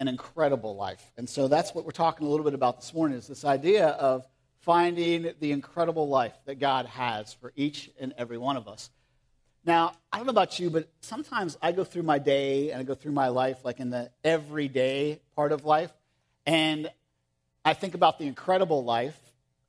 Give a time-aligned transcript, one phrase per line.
[0.00, 1.12] an incredible life.
[1.16, 3.88] And so that's what we're talking a little bit about this morning is this idea
[3.88, 4.26] of
[4.60, 8.90] finding the incredible life that God has for each and every one of us.
[9.64, 12.84] Now, I don't know about you, but sometimes I go through my day and I
[12.84, 15.92] go through my life, like in the everyday part of life,
[16.46, 16.90] and
[17.64, 19.18] I think about the incredible life,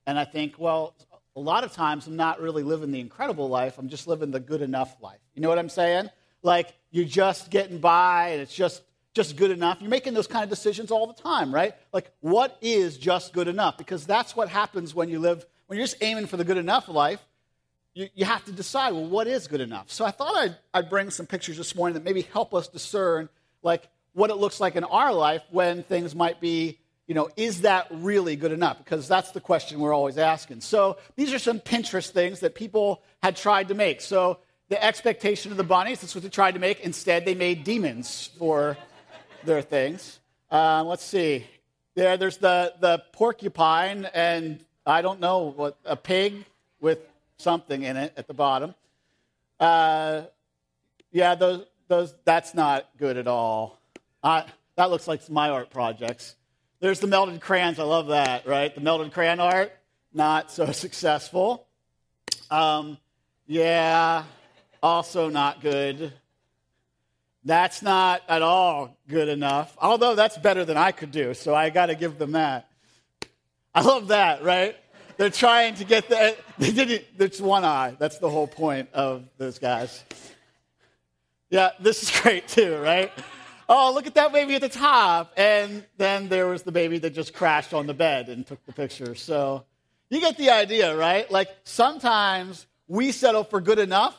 [0.05, 0.95] and I think, well,
[1.35, 4.39] a lot of times I'm not really living the incredible life, I'm just living the
[4.39, 5.19] good enough life.
[5.35, 6.09] You know what I'm saying?
[6.41, 8.81] Like you're just getting by and it's just
[9.17, 9.79] just good enough.
[9.81, 11.73] You're making those kind of decisions all the time, right?
[11.91, 13.77] Like what is just good enough?
[13.77, 16.87] Because that's what happens when you live when you're just aiming for the good enough
[16.87, 17.19] life
[17.97, 19.91] you, you have to decide, well, what is good enough?
[19.91, 23.27] So I thought I'd, I'd bring some pictures this morning that maybe help us discern,
[23.63, 27.61] like, what it looks like in our life when things might be, you know, is
[27.61, 28.77] that really good enough?
[28.77, 30.61] Because that's the question we're always asking.
[30.61, 34.01] So these are some Pinterest things that people had tried to make.
[34.01, 36.81] So the expectation of the bunnies, that's what they tried to make.
[36.81, 38.77] Instead, they made demons for
[39.47, 40.19] their things.
[40.51, 41.45] Uh, let's see.
[41.95, 46.45] There, there's the, the porcupine, and I don't know what a pig
[46.79, 46.99] with
[47.37, 48.75] something in it at the bottom.
[49.59, 50.23] Uh,
[51.11, 53.79] yeah, those, those, that's not good at all.
[54.23, 54.45] I,
[54.75, 56.35] that looks like my art projects.
[56.79, 57.79] There's the melted crayons.
[57.79, 58.73] I love that, right?
[58.73, 59.71] The melted crayon art,
[60.13, 61.65] not so successful.
[62.51, 62.97] Um,
[63.47, 64.23] yeah,
[64.83, 66.13] also not good.
[67.47, 69.73] That's not at all good enough.
[69.79, 72.69] Although that's better than I could do, so I got to give them that.
[73.73, 74.75] I love that, right?
[75.15, 76.37] They're trying to get that.
[76.57, 77.05] They didn't.
[77.17, 77.95] There's one eye.
[77.99, 80.03] That's the whole point of those guys.
[81.49, 83.13] Yeah, this is great too, right?
[83.69, 85.31] Oh, look at that baby at the top.
[85.37, 88.73] And then there was the baby that just crashed on the bed and took the
[88.73, 89.15] picture.
[89.15, 89.63] So
[90.09, 91.31] you get the idea, right?
[91.31, 94.17] Like sometimes we settle for good enough,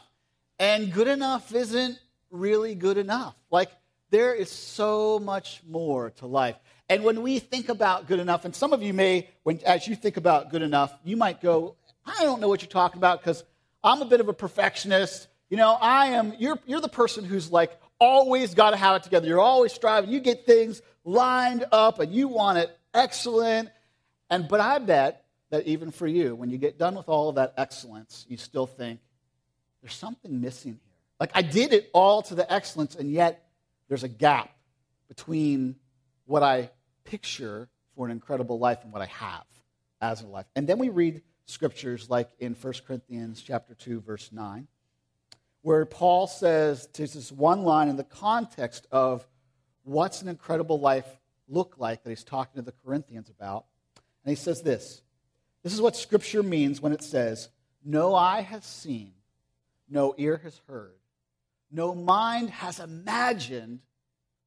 [0.59, 1.99] and good enough isn't
[2.31, 3.35] really good enough.
[3.51, 3.71] Like
[4.11, 6.57] there is so much more to life.
[6.89, 9.95] And when we think about good enough, and some of you may, when, as you
[9.95, 11.77] think about good enough, you might go,
[12.07, 13.45] I don't know what you're talking about because
[13.85, 15.29] I'm a bit of a perfectionist.
[15.51, 19.03] You know, I am, you're, you're the person who's like always got to have it
[19.03, 19.27] together.
[19.27, 20.11] You're always striving.
[20.11, 23.69] You get things lined up and you want it excellent.
[24.31, 27.35] And, but I bet that even for you, when you get done with all of
[27.37, 29.01] that excellence, you still think,
[29.83, 30.81] there's something missing.
[31.21, 33.49] Like I did it all to the excellence, and yet
[33.89, 34.51] there's a gap
[35.09, 35.77] between
[36.27, 36.71] what I
[37.05, 39.45] picture for an incredible life and what I have
[40.01, 40.47] as a life.
[40.55, 44.69] And then we read scriptures like in 1 Corinthians chapter 2 verse 9
[45.63, 49.27] where Paul says there's this one line in the context of
[49.83, 51.07] what's an incredible life
[51.49, 53.65] look like that he's talking to the Corinthians about.
[54.25, 55.03] And he says this.
[55.63, 57.49] This is what scripture means when it says,
[57.85, 59.15] "No eye has seen,
[59.89, 60.98] no ear has heard,
[61.71, 63.81] no mind has imagined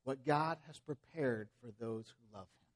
[0.03, 2.67] what God has prepared for those who love him.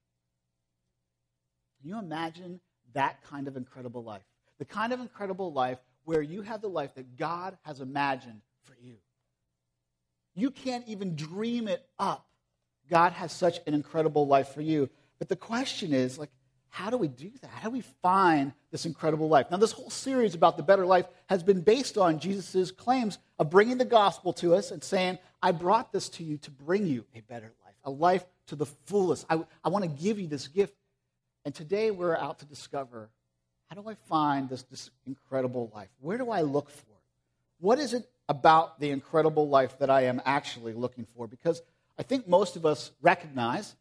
[1.81, 2.59] Can you imagine
[2.93, 4.23] that kind of incredible life?
[4.59, 8.75] The kind of incredible life where you have the life that God has imagined for
[8.81, 8.95] you.
[10.35, 12.27] You can't even dream it up.
[12.89, 14.89] God has such an incredible life for you.
[15.17, 16.29] But the question is, like,
[16.75, 17.49] how do we do that?
[17.51, 19.49] How do we find this incredible life?
[19.49, 23.49] Now, this whole series about the better life has been based on Jesus' claims of
[23.49, 27.05] bringing the gospel to us and saying, I brought this to you to bring you
[27.15, 29.25] a better life, a life to the fullest.
[29.29, 30.75] I, I want to give you this gift.
[31.45, 33.07] And today we're out to discover
[33.67, 35.87] how do I find this, this incredible life?
[36.01, 37.03] Where do I look for it?
[37.61, 41.25] What is it about the incredible life that I am actually looking for?
[41.25, 41.61] Because
[41.97, 43.77] I think most of us recognize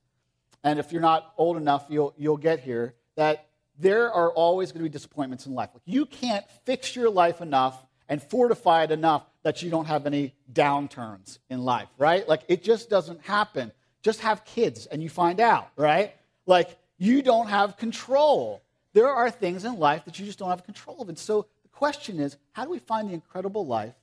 [0.65, 3.47] and if you're not old enough, you'll, you'll get here, that
[3.79, 5.71] there are always going to be disappointments in life.
[5.75, 10.07] Like you can't fix your life enough and fortify it enough that you don't have
[10.07, 12.27] any downturns in life, right?
[12.27, 13.73] Like it just doesn't happen.
[14.03, 16.15] Just have kids and you find out, right?
[16.47, 18.63] Like you don't have control.
[18.95, 21.09] There are things in life that you just don't have control of.
[21.09, 23.95] And so the question is how do we find the incredible life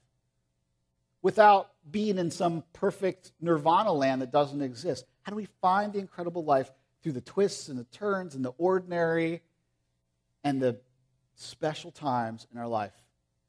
[1.21, 5.05] without being in some perfect nirvana land that doesn't exist?
[5.23, 6.71] How do we find the incredible life
[7.01, 9.41] through the twists and the turns and the ordinary
[10.43, 10.79] and the
[11.35, 12.93] special times in our life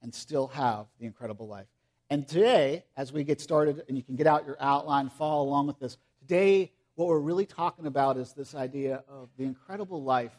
[0.03, 1.67] and still have the incredible life?
[2.11, 5.67] And today, as we get started, and you can get out your outline, follow along
[5.67, 10.35] with this, today, what we're really talking about is this idea of the incredible life.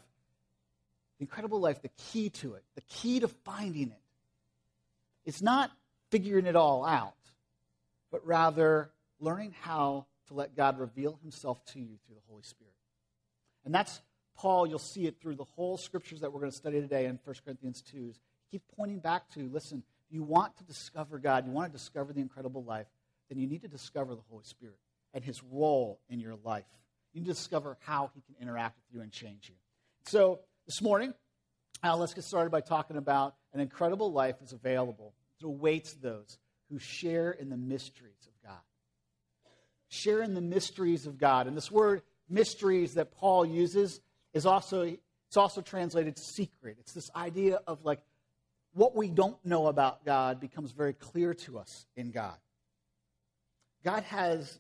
[1.18, 4.02] The incredible life, the key to it, the key to finding it.
[5.26, 5.72] It's not
[6.12, 7.16] figuring it all out,
[8.14, 12.76] but rather learning how to let God reveal himself to you through the Holy Spirit.
[13.66, 14.02] And that's
[14.38, 17.18] Paul, you'll see it through the whole scriptures that we're going to study today in
[17.24, 18.14] 1 Corinthians 2.
[18.52, 19.82] Keep pointing back to, listen,
[20.12, 22.86] you want to discover God, you want to discover the incredible life,
[23.30, 24.78] then you need to discover the Holy Spirit
[25.16, 26.66] and his role in your life.
[27.14, 29.56] You need to discover how He can interact with you and change you.
[30.06, 31.16] So this morning,
[31.84, 35.14] uh, let's get started by talking about an incredible life is available.
[35.40, 36.38] It awaits those
[36.74, 38.60] who share in the mysteries of God.
[39.90, 41.46] Share in the mysteries of God.
[41.46, 44.02] And this word mysteries that Paul uses
[44.34, 46.78] is also it's also translated secret.
[46.80, 48.00] It's this idea of like
[48.74, 52.36] what we don't know about God becomes very clear to us in God.
[53.84, 54.60] God has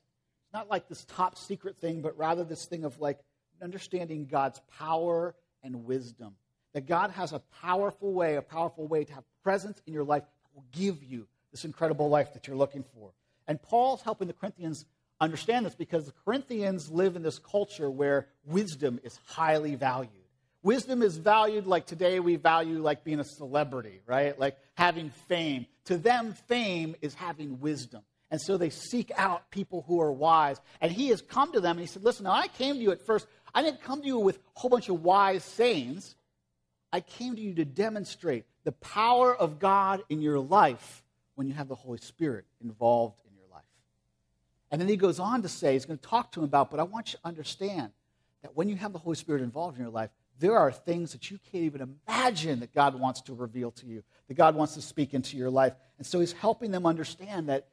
[0.54, 3.19] not like this top secret thing, but rather this thing of like
[3.62, 5.33] understanding God's power
[5.63, 6.36] and wisdom.
[6.74, 10.24] That God has a powerful way, a powerful way to have presence in your life
[10.24, 13.12] that will give you this incredible life that you're looking for.
[13.48, 14.86] And Paul's helping the Corinthians
[15.22, 20.10] understand this because the Corinthians live in this culture where wisdom is highly valued.
[20.64, 24.38] Wisdom is valued like today we value like being a celebrity, right?
[24.40, 25.68] Like having fame.
[25.86, 28.02] To them, fame is having wisdom.
[28.32, 30.60] And so they seek out people who are wise.
[30.82, 32.92] And he has come to them and he said, Listen, now I came to you
[32.92, 33.28] at first.
[33.54, 36.16] I didn't come to you with a whole bunch of wise sayings.
[36.92, 41.03] I came to you to demonstrate the power of God in your life
[41.35, 43.63] when you have the Holy Spirit involved in your life.
[44.71, 46.80] And then he goes on to say, he's going to talk to him about, but
[46.80, 47.91] I want you to understand
[48.41, 50.09] that when you have the Holy Spirit involved in your life,
[50.39, 54.03] there are things that you can't even imagine that God wants to reveal to you,
[54.27, 55.74] that God wants to speak into your life.
[55.97, 57.68] And so he's helping them understand that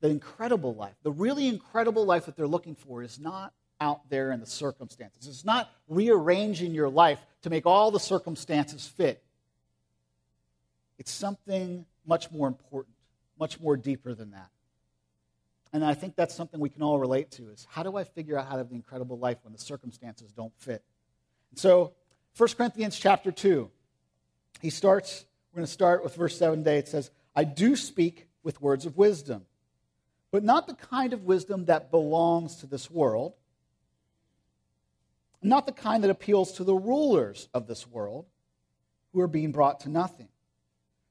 [0.00, 4.32] the incredible life, the really incredible life that they're looking for, is not out there
[4.32, 5.26] in the circumstances.
[5.26, 9.22] It's not rearranging your life to make all the circumstances fit.
[10.98, 12.94] It's something much more important,
[13.38, 14.48] much more deeper than that.
[15.72, 18.36] And I think that's something we can all relate to is how do I figure
[18.36, 20.82] out how to have the incredible life when the circumstances don't fit?
[21.50, 21.92] And so,
[22.36, 23.70] 1 Corinthians chapter 2,
[24.60, 26.78] he starts, we're going to start with verse 7 today.
[26.78, 29.46] It says, I do speak with words of wisdom
[30.30, 33.34] but not the kind of wisdom that belongs to this world,
[35.42, 38.26] not the kind that appeals to the rulers of this world
[39.12, 40.28] who are being brought to nothing.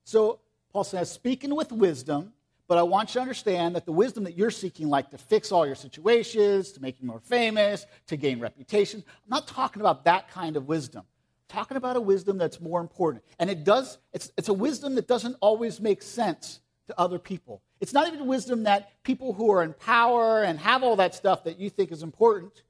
[0.06, 0.40] So,
[0.72, 2.34] Paul says, speaking with wisdom,
[2.68, 5.52] but I want you to understand that the wisdom that you're seeking, like to fix
[5.52, 10.06] all your situations, to make you more famous, to gain reputation, I'm not talking about
[10.06, 11.02] that kind of wisdom.
[11.02, 13.24] I'm talking about a wisdom that's more important.
[13.40, 17.64] And it does, it's, it's a wisdom that doesn't always make sense to other people.
[17.82, 21.46] It's not even wisdom that people who are in power and have all that stuff
[21.46, 22.62] that you think is important,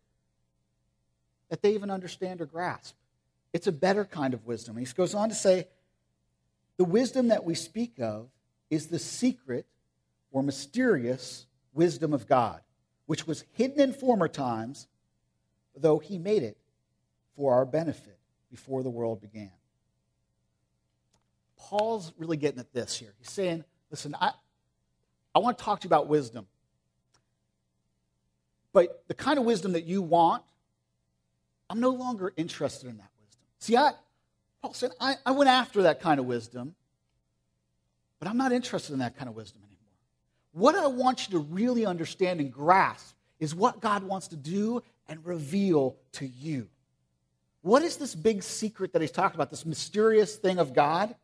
[1.49, 2.95] that they even understand or grasp.
[3.51, 4.77] It's a better kind of wisdom.
[4.77, 5.67] And he goes on to say,
[6.79, 8.29] the wisdom that we speak of
[8.69, 9.65] is the secret
[10.31, 12.61] or mysterious wisdom of God,
[13.05, 14.87] which was hidden in former times,
[15.75, 16.57] though he made it
[17.35, 18.17] for our benefit
[18.49, 19.51] before the world began.
[21.57, 23.13] Paul's really getting at this here.
[23.19, 24.31] He's saying, listen, I,
[25.35, 26.47] I want to talk to you about wisdom.
[28.71, 30.43] But the kind of wisdom that you want,
[31.69, 33.41] I'm no longer interested in that wisdom.
[33.59, 33.91] See, I,
[34.61, 36.75] Paul said, I, I went after that kind of wisdom,
[38.19, 39.77] but I'm not interested in that kind of wisdom anymore.
[40.51, 44.83] What I want you to really understand and grasp is what God wants to do
[45.07, 46.67] and reveal to you.
[47.61, 51.15] What is this big secret that he's talking about, this mysterious thing of God?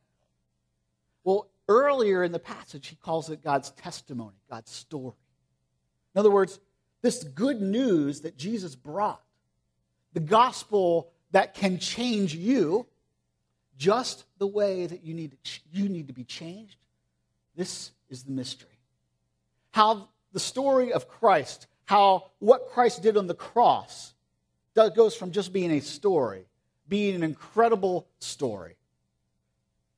[1.24, 5.16] Well, Earlier in the passage, he calls it God's testimony, God's story.
[6.14, 6.60] In other words,
[7.02, 9.24] this good news that Jesus brought,
[10.14, 12.86] the gospel that can change you
[13.78, 16.78] just the way that you need to, you need to be changed,
[17.56, 18.70] this is the mystery.
[19.72, 24.14] How the story of Christ, how what Christ did on the cross,
[24.74, 26.46] that goes from just being a story,
[26.88, 28.76] being an incredible story,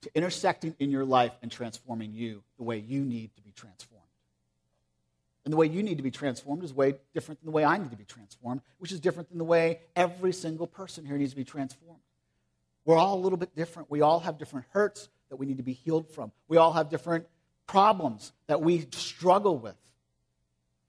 [0.01, 4.03] to intersecting in your life and transforming you the way you need to be transformed.
[5.43, 7.77] And the way you need to be transformed is way different than the way I
[7.77, 11.31] need to be transformed, which is different than the way every single person here needs
[11.31, 12.01] to be transformed.
[12.87, 13.91] We're all a little bit different.
[13.91, 16.31] We all have different hurts that we need to be healed from.
[16.47, 17.27] We all have different
[17.67, 19.75] problems that we struggle with.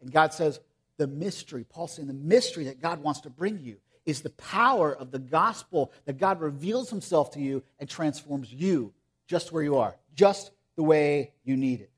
[0.00, 0.60] And God says,
[0.96, 4.94] the mystery, Paul's saying, the mystery that God wants to bring you is the power
[4.94, 8.92] of the gospel that God reveals himself to you and transforms you
[9.26, 11.90] just where you are, just the way you need it.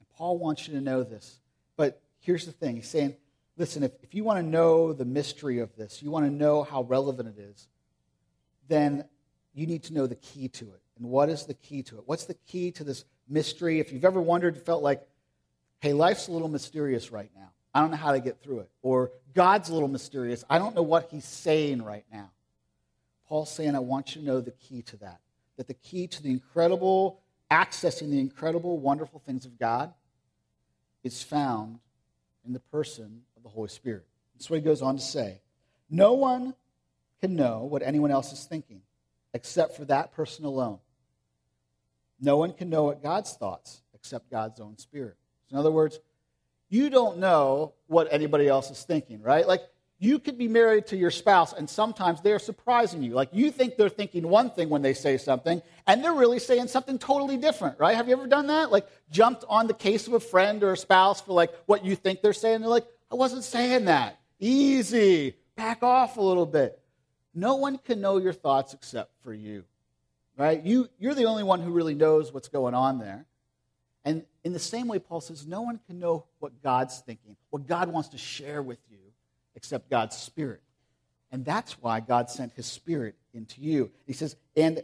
[0.00, 1.38] And Paul wants you to know this.
[1.76, 3.14] But here's the thing he's saying,
[3.56, 6.64] listen, if, if you want to know the mystery of this, you want to know
[6.64, 7.68] how relevant it is,
[8.66, 9.04] then
[9.56, 10.80] you need to know the key to it.
[10.98, 12.02] And what is the key to it?
[12.06, 13.80] What's the key to this mystery?
[13.80, 15.02] If you've ever wondered, felt like,
[15.80, 17.50] hey, life's a little mysterious right now.
[17.74, 18.70] I don't know how to get through it.
[18.82, 20.44] Or God's a little mysterious.
[20.48, 22.30] I don't know what he's saying right now.
[23.28, 25.20] Paul's saying, I want you to know the key to that
[25.56, 27.18] that the key to the incredible,
[27.50, 29.92] accessing the incredible, wonderful things of God
[31.02, 31.78] is found
[32.44, 34.04] in the person of the Holy Spirit.
[34.34, 35.40] That's what he goes on to say.
[35.88, 36.54] No one
[37.20, 38.82] can know what anyone else is thinking
[39.36, 40.78] except for that person alone.
[42.18, 45.16] No one can know what God's thoughts except God's own spirit.
[45.50, 46.00] In other words,
[46.70, 49.46] you don't know what anybody else is thinking, right?
[49.46, 49.60] Like,
[49.98, 53.12] you could be married to your spouse, and sometimes they're surprising you.
[53.12, 56.68] Like, you think they're thinking one thing when they say something, and they're really saying
[56.68, 57.94] something totally different, right?
[57.94, 58.72] Have you ever done that?
[58.72, 61.94] Like, jumped on the case of a friend or a spouse for, like, what you
[61.94, 62.62] think they're saying?
[62.62, 64.18] They're like, I wasn't saying that.
[64.40, 65.36] Easy.
[65.56, 66.80] Back off a little bit.
[67.36, 69.64] No one can know your thoughts except for you,
[70.38, 70.64] right?
[70.64, 73.26] You, you're the only one who really knows what's going on there.
[74.06, 77.66] And in the same way, Paul says, no one can know what God's thinking, what
[77.66, 78.98] God wants to share with you,
[79.54, 80.62] except God's Spirit.
[81.30, 83.90] And that's why God sent His Spirit into you.
[84.06, 84.82] He says, and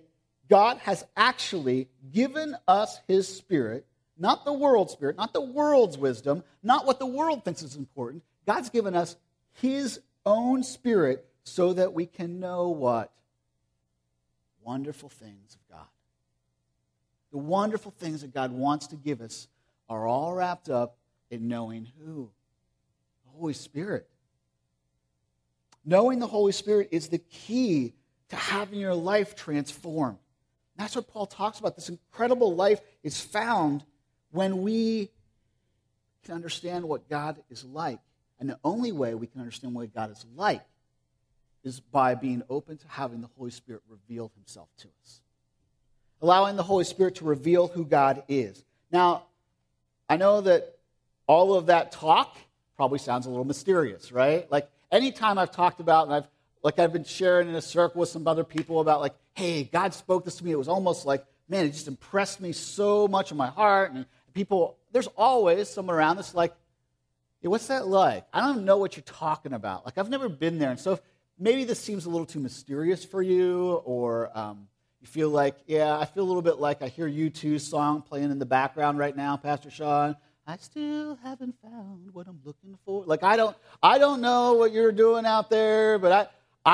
[0.51, 3.87] God has actually given us His Spirit,
[4.19, 8.23] not the world's Spirit, not the world's wisdom, not what the world thinks is important.
[8.47, 9.17] God's given us
[9.55, 13.13] His own Spirit so that we can know what?
[14.63, 15.87] Wonderful things of God.
[17.33, 19.49] The wonderful things that God wants to give us
[19.89, 20.97] are all wrapped up
[21.31, 22.31] in knowing who?
[23.25, 24.09] The Holy Spirit.
[25.85, 27.95] Knowing the Holy Spirit is the key
[28.29, 30.19] to having your life transformed.
[30.77, 31.75] That's what Paul talks about.
[31.75, 33.85] This incredible life is found
[34.31, 35.11] when we
[36.25, 37.99] can understand what God is like.
[38.39, 40.63] And the only way we can understand what God is like
[41.65, 45.21] is by being open to having the Holy Spirit reveal himself to us.
[46.21, 48.65] Allowing the Holy Spirit to reveal who God is.
[48.91, 49.25] Now,
[50.09, 50.77] I know that
[51.27, 52.37] all of that talk
[52.77, 54.51] probably sounds a little mysterious, right?
[54.51, 56.29] Like anytime I've talked about, and I've
[56.63, 59.95] like I've been sharing in a circle with some other people about like, hey, God
[59.95, 60.53] spoke this to me.
[60.53, 63.93] It was almost like, man, it just impressed me so much in my heart.
[63.93, 66.55] And people, there's always someone around that's like,
[67.41, 68.27] hey, what's that like?
[68.33, 69.85] I don't know what you're talking about.
[69.85, 70.71] Like I've never been there.
[70.71, 71.01] And so
[71.43, 74.69] maybe this seems a little too mysterious for you, or um,
[75.01, 78.31] you feel like, yeah, I feel a little bit like I hear U2's song playing
[78.31, 80.17] in the background right now, Pastor Sean.
[80.47, 83.05] I still haven't found what I'm looking for.
[83.05, 86.27] Like I don't I don't know what you're doing out there, but I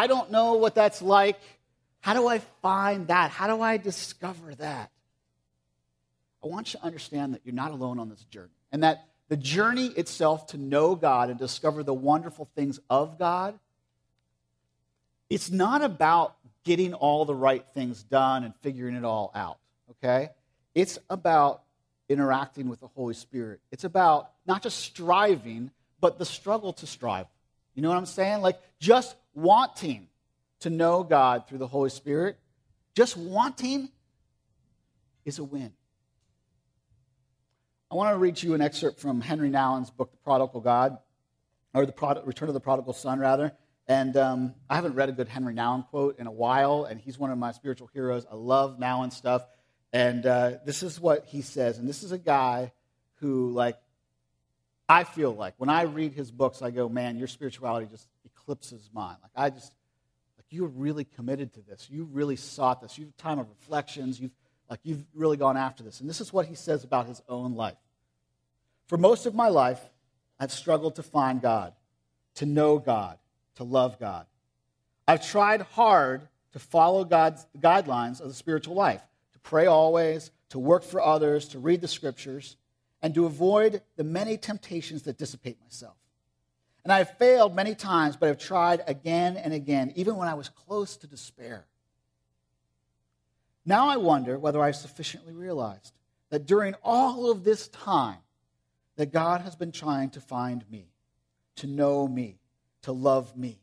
[0.02, 1.38] I don't know what that's like.
[2.00, 3.30] How do I find that?
[3.30, 4.90] How do I discover that?
[6.42, 8.52] I want you to understand that you're not alone on this journey.
[8.72, 13.58] And that the journey itself to know God and discover the wonderful things of God,
[15.30, 19.58] it's not about getting all the right things done and figuring it all out,
[19.90, 20.30] okay?
[20.74, 21.62] It's about
[22.08, 23.60] interacting with the Holy Spirit.
[23.70, 25.70] It's about not just striving,
[26.00, 27.26] but the struggle to strive.
[27.74, 28.40] You know what I'm saying?
[28.40, 30.08] Like just wanting
[30.60, 32.36] to know God through the Holy Spirit,
[32.94, 33.90] just wanting
[35.24, 35.72] is a win.
[37.90, 40.98] I want to read you an excerpt from Henry Nouwen's book, The Prodigal God,
[41.72, 43.52] or The Return of the Prodigal Son, rather.
[43.88, 47.18] And um, I haven't read a good Henry Nouwen quote in a while, and he's
[47.18, 48.26] one of my spiritual heroes.
[48.30, 49.46] I love Nouwen stuff.
[49.94, 51.78] And uh, this is what he says.
[51.78, 52.72] And this is a guy
[53.20, 53.78] who, like,
[54.90, 58.90] I feel like when I read his books, I go, man, your spirituality just eclipses
[58.92, 59.16] mine.
[59.22, 59.72] Like, I just,
[60.36, 61.88] like, you're really committed to this.
[61.90, 62.98] You really sought this.
[62.98, 64.20] You've time of reflections.
[64.20, 64.32] You've,
[64.68, 66.00] like, you've really gone after this.
[66.00, 67.78] And this is what he says about his own life.
[68.86, 69.80] For most of my life,
[70.38, 71.72] I've struggled to find God,
[72.34, 73.16] to know God,
[73.58, 74.24] to love God.
[75.06, 76.22] I've tried hard
[76.52, 81.48] to follow God's guidelines of the spiritual life to pray always, to work for others,
[81.48, 82.56] to read the scriptures,
[83.02, 85.96] and to avoid the many temptations that dissipate myself.
[86.84, 90.34] And I have failed many times, but I've tried again and again, even when I
[90.34, 91.66] was close to despair.
[93.66, 95.94] Now I wonder whether I've sufficiently realized
[96.30, 98.18] that during all of this time,
[98.94, 100.86] that God has been trying to find me,
[101.56, 102.38] to know me,
[102.82, 103.60] to love me.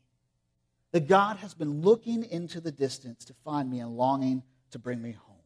[0.92, 5.02] That God has been looking into the distance to find me and longing to bring
[5.02, 5.36] me home.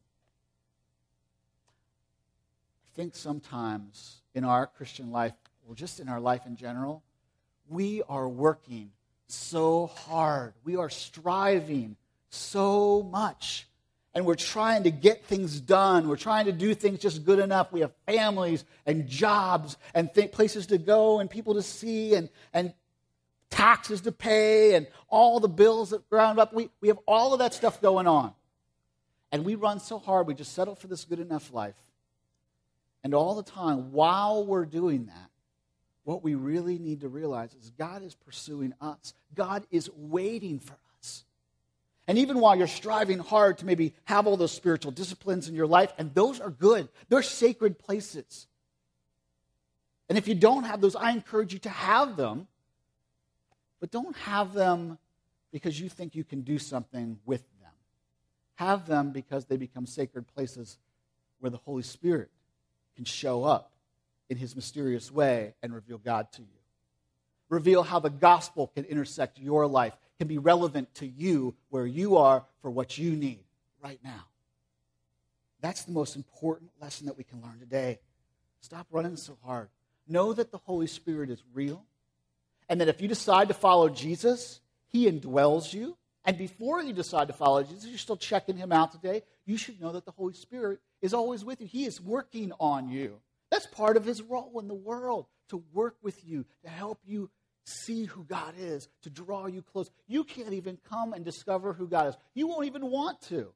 [2.85, 5.33] I think sometimes in our Christian life,
[5.67, 7.03] or just in our life in general,
[7.69, 8.91] we are working
[9.27, 10.53] so hard.
[10.63, 11.95] We are striving
[12.29, 13.67] so much.
[14.13, 16.09] And we're trying to get things done.
[16.09, 17.71] We're trying to do things just good enough.
[17.71, 22.27] We have families and jobs and th- places to go and people to see and,
[22.53, 22.73] and
[23.51, 26.53] taxes to pay and all the bills that round up.
[26.53, 28.33] We, we have all of that stuff going on.
[29.31, 31.77] And we run so hard, we just settle for this good enough life.
[33.03, 35.29] And all the time, while we're doing that,
[36.03, 39.13] what we really need to realize is God is pursuing us.
[39.35, 41.23] God is waiting for us.
[42.07, 45.67] And even while you're striving hard to maybe have all those spiritual disciplines in your
[45.67, 48.47] life, and those are good, they're sacred places.
[50.09, 52.47] And if you don't have those, I encourage you to have them.
[53.81, 54.97] But don't have them
[55.51, 57.71] because you think you can do something with them.
[58.55, 60.77] Have them because they become sacred places
[61.39, 62.29] where the Holy Spirit
[62.95, 63.73] can show up
[64.29, 66.47] in his mysterious way and reveal God to you.
[67.49, 72.15] Reveal how the gospel can intersect your life, can be relevant to you where you
[72.15, 73.43] are for what you need
[73.83, 74.27] right now.
[75.59, 77.99] That's the most important lesson that we can learn today.
[78.61, 79.69] Stop running so hard.
[80.07, 81.83] Know that the Holy Spirit is real,
[82.71, 85.97] and that if you decide to follow Jesus, He indwells you.
[86.23, 89.81] And before you decide to follow Jesus, you're still checking Him out today, you should
[89.81, 91.67] know that the Holy Spirit is always with you.
[91.67, 93.19] He is working on you.
[93.51, 97.29] That's part of His role in the world to work with you, to help you
[97.65, 99.91] see who God is, to draw you close.
[100.07, 102.15] You can't even come and discover who God is.
[102.35, 103.49] You won't even want to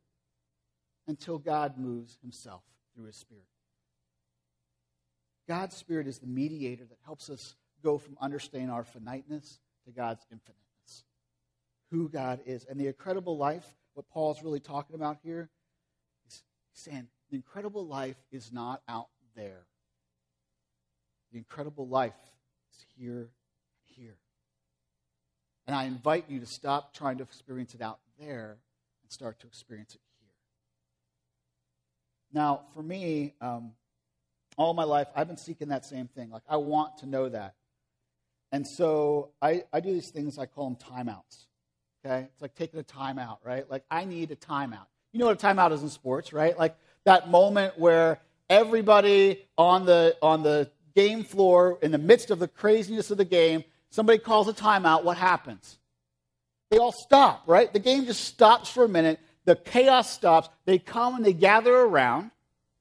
[1.07, 3.45] until God moves Himself through His Spirit.
[5.47, 10.25] God's Spirit is the mediator that helps us go from understanding our finiteness to God's
[10.31, 11.03] infiniteness,
[11.91, 12.65] who God is.
[12.65, 15.49] And the incredible life, what Paul's really talking about here,
[16.27, 16.41] is
[16.73, 19.67] saying the incredible life is not out there.
[21.31, 22.13] The incredible life
[22.73, 23.29] is here,
[23.83, 24.17] here.
[25.67, 28.57] And I invite you to stop trying to experience it out there
[29.03, 30.29] and start to experience it here.
[32.33, 33.73] Now, for me, um,
[34.57, 36.31] all my life, I've been seeking that same thing.
[36.31, 37.53] Like, I want to know that.
[38.55, 41.45] And so I, I do these things, I call them timeouts.
[42.05, 42.27] Okay?
[42.31, 43.69] It's like taking a timeout, right?
[43.69, 44.85] Like, I need a timeout.
[45.11, 46.57] You know what a timeout is in sports, right?
[46.57, 48.19] Like that moment where
[48.49, 53.25] everybody on the, on the game floor, in the midst of the craziness of the
[53.25, 55.77] game, somebody calls a timeout, what happens?
[56.71, 57.71] They all stop, right?
[57.71, 59.19] The game just stops for a minute.
[59.45, 60.49] The chaos stops.
[60.65, 62.31] They come and they gather around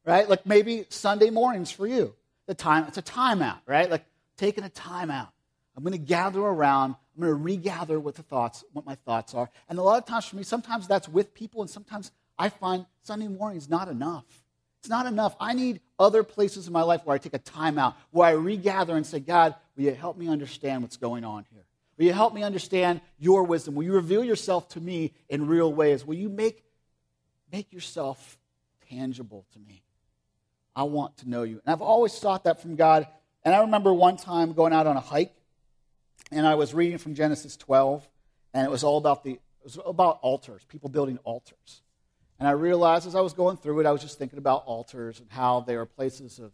[0.07, 0.28] right?
[0.28, 2.14] Like maybe Sunday mornings for you.
[2.47, 3.90] The time it's a timeout, right?
[3.90, 4.04] Like
[4.37, 5.28] taking a timeout.
[5.76, 6.95] I'm going to gather around.
[7.16, 9.50] I'm going to regather what the thoughts, what my thoughts are.
[9.69, 12.87] And a lot of times for me, sometimes that's with people, and sometimes I find
[13.02, 14.25] Sunday morning is not enough.
[14.80, 15.34] It's not enough.
[15.41, 18.32] I need other places in my life where I take a time out, where I
[18.32, 21.65] regather and say, God, will you help me understand what's going on here?
[21.97, 23.75] Will you help me understand your wisdom?
[23.75, 26.04] Will you reveal yourself to me in real ways?
[26.04, 26.65] Will you make,
[27.52, 28.39] make yourself
[28.91, 29.82] tangible to me?
[30.75, 31.60] I want to know you.
[31.65, 33.06] And I've always sought that from God.
[33.45, 35.32] And I remember one time going out on a hike,
[36.30, 38.08] and I was reading from Genesis 12,
[38.52, 41.82] and it was all about the it was about altars, people building altars.
[42.39, 45.21] And I realized as I was going through it, I was just thinking about altars
[45.21, 46.52] and how they are places of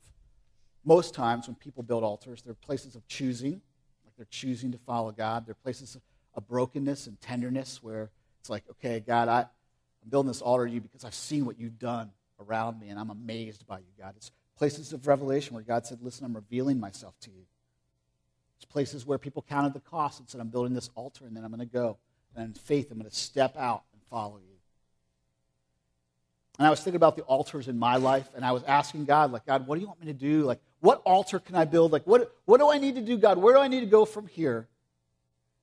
[0.85, 3.61] most times when people build altars, they're places of choosing,
[4.05, 5.45] like they're choosing to follow God.
[5.47, 5.99] They're places
[6.35, 10.73] of brokenness and tenderness where it's like, okay, God, I, I'm building this altar to
[10.73, 14.15] you because I've seen what you've done around me, and I'm amazed by you, God.
[14.17, 17.45] It's places of revelation where God said, Listen, I'm revealing myself to you.
[18.61, 21.45] It's places where people counted the cost and said, I'm building this altar, and then
[21.45, 21.97] I'm going to go.
[22.37, 24.57] And in faith, I'm going to step out and follow you.
[26.59, 29.33] And I was thinking about the altars in my life, and I was asking God,
[29.33, 30.43] like, God, what do you want me to do?
[30.43, 31.91] Like, what altar can I build?
[31.91, 33.39] Like, what, what do I need to do, God?
[33.39, 34.69] Where do I need to go from here?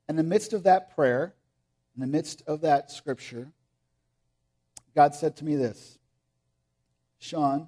[0.09, 1.35] In the midst of that prayer,
[1.95, 3.51] in the midst of that scripture,
[4.95, 5.99] God said to me this
[7.19, 7.67] Sean,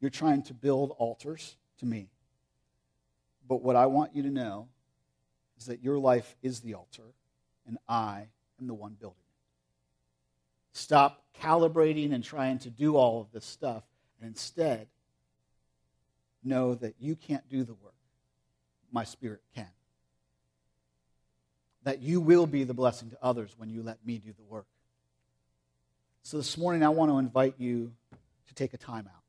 [0.00, 2.08] you're trying to build altars to me.
[3.48, 4.68] But what I want you to know
[5.58, 7.14] is that your life is the altar,
[7.66, 8.26] and I
[8.60, 10.78] am the one building it.
[10.78, 13.84] Stop calibrating and trying to do all of this stuff,
[14.20, 14.88] and instead
[16.42, 17.94] know that you can't do the work.
[18.92, 19.66] My spirit can.
[21.82, 24.66] That you will be the blessing to others when you let me do the work.
[26.22, 27.92] So this morning, I want to invite you
[28.48, 29.22] to take a time out.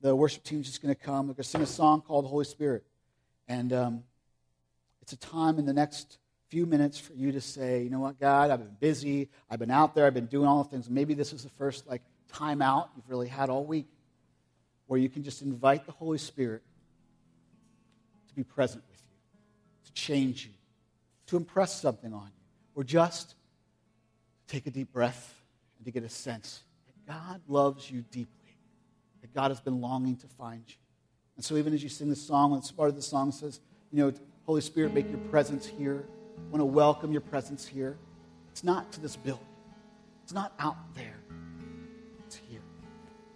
[0.00, 1.26] The worship team is just going to come.
[1.26, 2.84] They're going to sing a song called Holy Spirit.
[3.48, 4.04] And um,
[5.00, 8.20] it's a time in the next few minutes for you to say, you know what,
[8.20, 9.30] God, I've been busy.
[9.50, 10.06] I've been out there.
[10.06, 10.90] I've been doing all the things.
[10.90, 13.86] Maybe this is the first like time out you've really had all week
[14.86, 16.62] where you can just invite the Holy Spirit
[18.28, 19.16] to be present with you,
[19.86, 20.52] to change you,
[21.26, 23.34] to impress something on you, or just to
[24.54, 25.34] take a deep breath
[25.78, 28.56] and to get a sense that God loves you deeply,
[29.22, 30.74] that God has been longing to find you.
[31.36, 33.98] And so, even as you sing the song, and part of the song says, you
[33.98, 34.12] know,
[34.46, 36.04] Holy Spirit, make your presence here.
[36.36, 37.96] I want to welcome your presence here.
[38.50, 39.46] It's not to this building,
[40.24, 41.20] it's not out there,
[42.26, 42.60] it's here.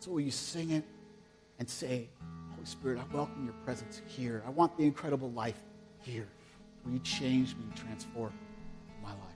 [0.00, 0.84] So, will you sing it
[1.58, 2.08] and say,
[2.54, 4.42] Holy Spirit, I welcome your presence here.
[4.46, 5.60] I want the incredible life
[6.00, 6.28] here.
[6.84, 8.32] Will you change me, transform
[9.02, 9.35] my life?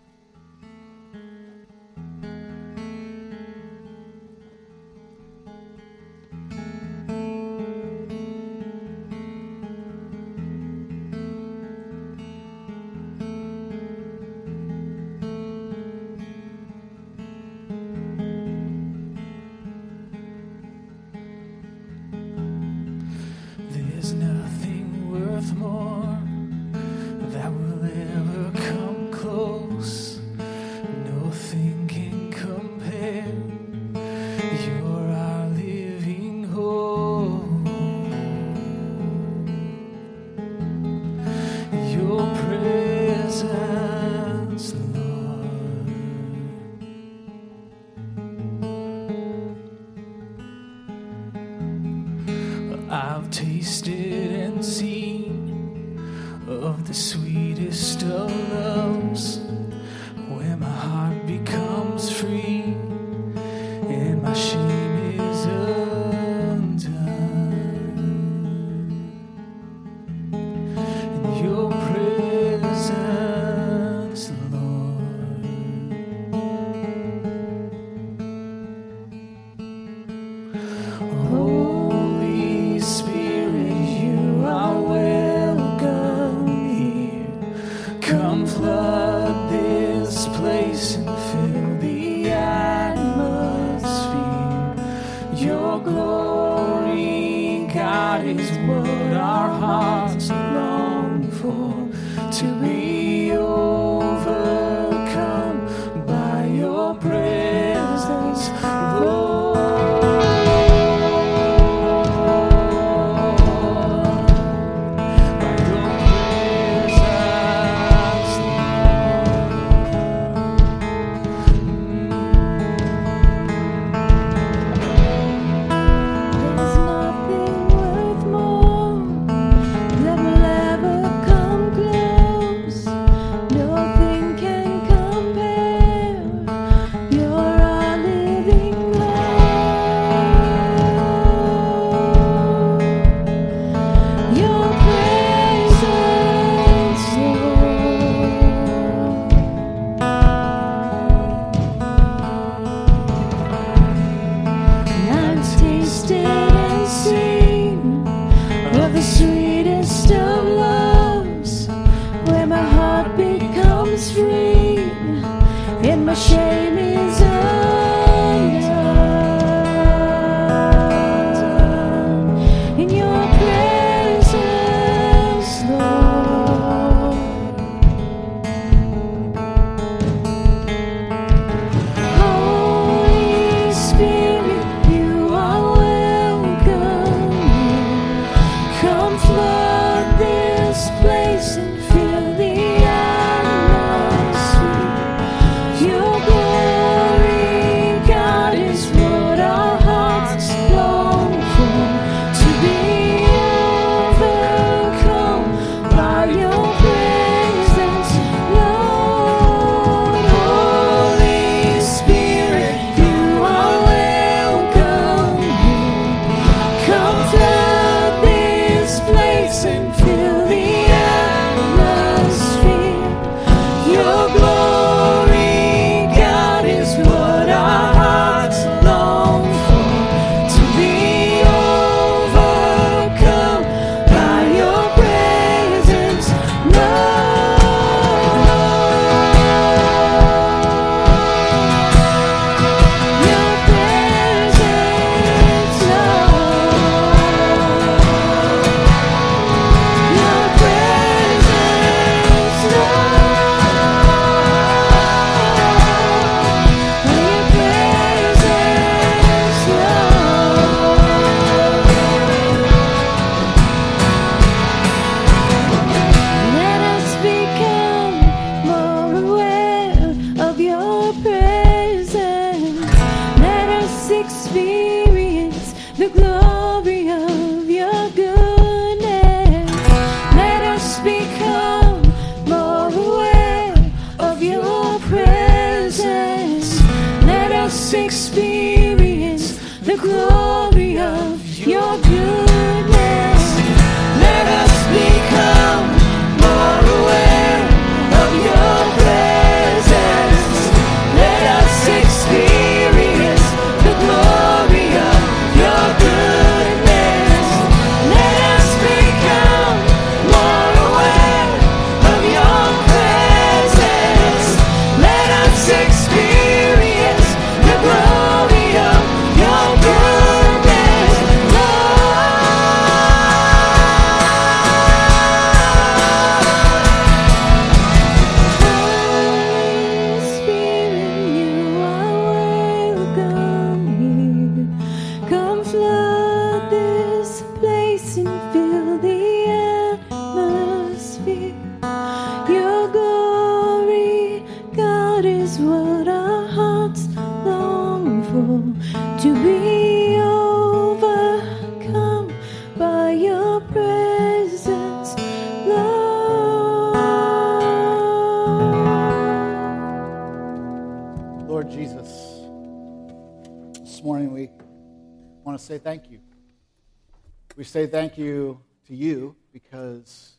[367.70, 370.32] Say thank you to you because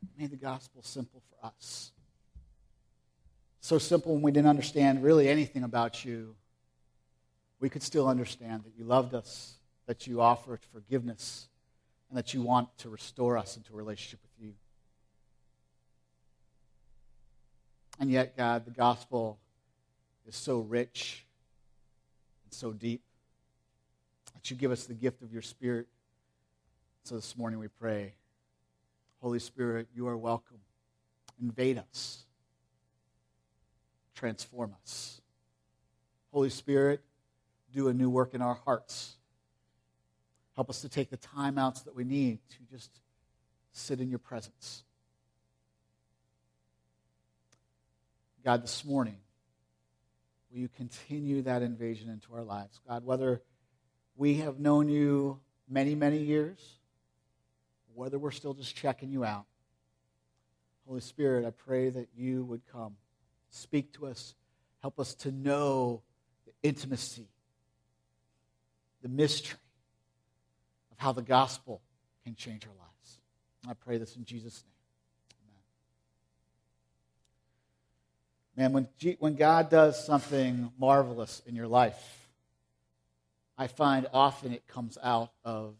[0.00, 1.92] you made the gospel simple for us.
[3.60, 6.34] So simple when we didn't understand really anything about you,
[7.60, 11.48] we could still understand that you loved us, that you offered forgiveness,
[12.08, 14.54] and that you want to restore us into a relationship with you.
[18.00, 19.38] And yet, God, the gospel
[20.26, 21.26] is so rich
[22.44, 23.02] and so deep
[24.32, 25.86] that you give us the gift of your Spirit.
[27.08, 28.12] So this morning we pray,
[29.22, 30.58] Holy Spirit, you are welcome.
[31.40, 32.26] Invade us,
[34.14, 35.22] transform us.
[36.34, 37.00] Holy Spirit,
[37.72, 39.16] do a new work in our hearts.
[40.54, 42.90] Help us to take the time outs that we need to just
[43.72, 44.84] sit in your presence.
[48.44, 49.16] God, this morning,
[50.50, 52.78] will you continue that invasion into our lives?
[52.86, 53.40] God, whether
[54.14, 55.40] we have known you
[55.70, 56.77] many, many years,
[57.94, 59.46] whether we're still just checking you out,
[60.86, 62.96] Holy Spirit, I pray that you would come,
[63.50, 64.34] speak to us,
[64.80, 66.02] help us to know
[66.46, 67.28] the intimacy,
[69.02, 69.58] the mystery
[70.90, 71.82] of how the gospel
[72.24, 73.18] can change our lives.
[73.68, 74.72] I pray this in Jesus' name.
[78.56, 78.70] Amen.
[78.70, 82.28] Man, when, G- when God does something marvelous in your life,
[83.58, 85.74] I find often it comes out of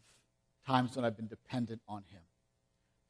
[0.69, 2.21] times when I've been dependent on Him.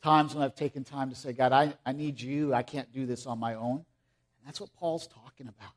[0.01, 2.53] Times when I've taken time to say, God, I, I need you.
[2.53, 3.75] I can't do this on my own.
[3.75, 5.73] And that's what Paul's talking about,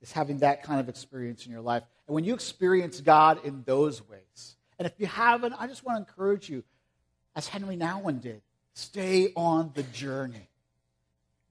[0.00, 1.82] is having that kind of experience in your life.
[2.06, 5.96] And when you experience God in those ways, and if you haven't, I just want
[5.96, 6.62] to encourage you,
[7.34, 8.40] as Henry Nouwen did,
[8.74, 10.48] stay on the journey.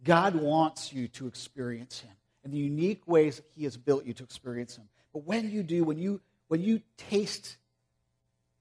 [0.05, 2.13] God wants you to experience Him
[2.45, 4.85] in the unique ways that He has built you to experience Him.
[5.11, 7.57] But when you do, when you, when you taste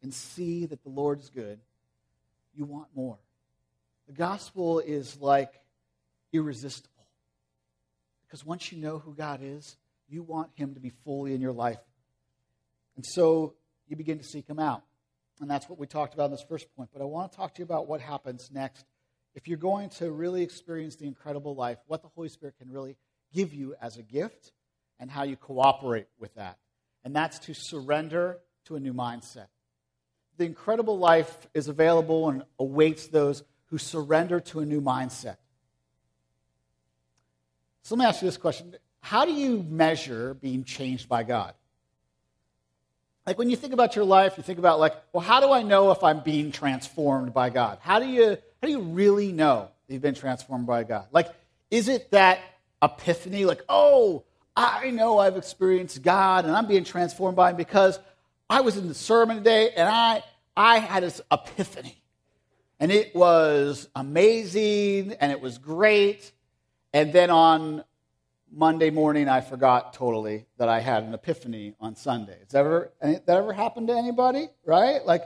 [0.05, 1.59] and see that the Lord is good,
[2.55, 3.19] you want more.
[4.07, 5.53] The gospel is like
[6.33, 6.91] irresistible.
[8.27, 9.77] Because once you know who God is,
[10.09, 11.81] you want Him to be fully in your life.
[12.97, 13.55] And so
[13.89, 14.83] you begin to seek Him out.
[15.41, 16.91] And that's what we talked about in this first point.
[16.93, 18.85] But I want to talk to you about what happens next
[19.35, 22.97] if you're going to really experience the incredible life, what the Holy Spirit can really
[23.33, 24.53] give you as a gift
[25.01, 26.59] and how you cooperate with that.
[27.05, 29.49] And that's to surrender to a new mindset.
[30.37, 35.37] The incredible life is available and awaits those who surrender to a new mindset.
[37.83, 41.55] So let me ask you this question How do you measure being changed by God?
[43.27, 45.63] Like when you think about your life, you think about like, well, how do I
[45.63, 47.79] know if I'm being transformed by God?
[47.81, 51.07] How do you how do you really know that you've been transformed by God?
[51.13, 51.29] Like,
[51.71, 52.41] is it that
[52.83, 53.45] epiphany?
[53.45, 54.25] Like, oh,
[54.57, 57.99] I know I've experienced God and I'm being transformed by Him because
[58.55, 60.23] I was in the sermon today and I
[60.57, 62.01] I had this epiphany.
[62.79, 66.31] And it was amazing and it was great.
[66.93, 67.83] And then on
[68.53, 72.39] Monday morning, I forgot totally that I had an epiphany on Sunday.
[72.45, 74.47] Has ever, that ever happened to anybody?
[74.65, 75.05] Right?
[75.05, 75.23] Like,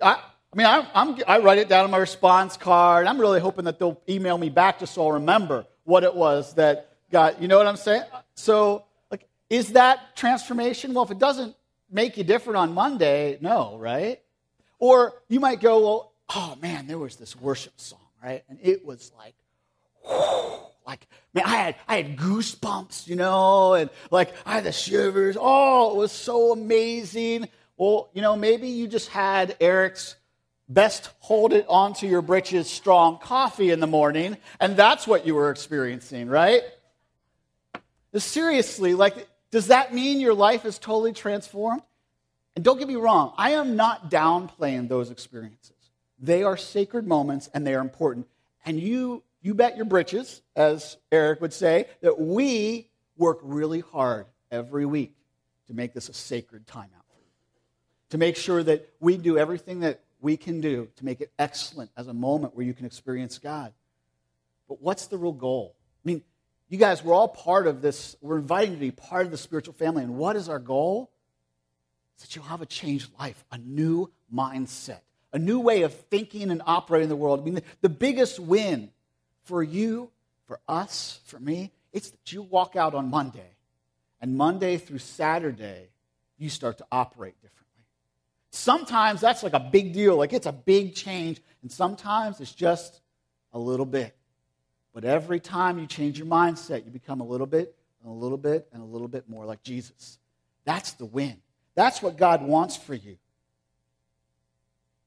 [0.00, 3.08] I, I mean, I, I'm, I write it down on my response card.
[3.08, 6.54] I'm really hoping that they'll email me back just so I'll remember what it was
[6.54, 8.04] that got, you know what I'm saying?
[8.36, 10.94] So, like, is that transformation?
[10.94, 11.56] Well, if it doesn't
[11.90, 14.20] make you different on Monday, no, right?
[14.78, 18.44] Or you might go, well, oh man, there was this worship song, right?
[18.48, 19.34] And it was like,
[20.86, 25.36] like man, I had I had goosebumps, you know, and like I had the shivers.
[25.38, 27.48] Oh, it was so amazing.
[27.76, 30.16] Well, you know, maybe you just had Eric's
[30.68, 35.34] best hold it onto your britches strong coffee in the morning, and that's what you
[35.34, 36.62] were experiencing, right?
[38.14, 41.82] Seriously, like, does that mean your life is totally transformed?
[42.54, 45.76] And don't get me wrong, I am not downplaying those experiences.
[46.18, 48.26] They are sacred moments and they are important.
[48.64, 54.26] And you, you bet your britches, as Eric would say, that we work really hard
[54.50, 55.14] every week
[55.68, 57.30] to make this a sacred time out for you.
[58.10, 61.90] To make sure that we do everything that we can do to make it excellent
[61.96, 63.72] as a moment where you can experience God.
[64.68, 65.76] But what's the real goal?
[66.04, 66.22] I mean,
[66.68, 68.16] you guys, we're all part of this.
[68.20, 70.02] We're you to be part of the spiritual family.
[70.02, 71.10] And what is our goal?
[72.14, 75.00] It's that you'll have a changed life, a new mindset,
[75.32, 77.40] a new way of thinking and operating in the world.
[77.40, 78.90] I mean, the, the biggest win
[79.44, 80.10] for you,
[80.46, 83.56] for us, for me, it's that you walk out on Monday,
[84.20, 85.88] and Monday through Saturday,
[86.36, 87.84] you start to operate differently.
[88.50, 93.00] Sometimes that's like a big deal, like it's a big change, and sometimes it's just
[93.52, 94.17] a little bit.
[94.92, 98.38] But every time you change your mindset, you become a little bit and a little
[98.38, 100.18] bit and a little bit more like Jesus.
[100.64, 101.36] That's the win.
[101.74, 103.16] That's what God wants for you.